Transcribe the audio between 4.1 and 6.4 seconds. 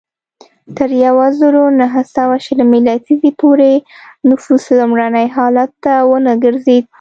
نفوس لومړني حالت ته ونه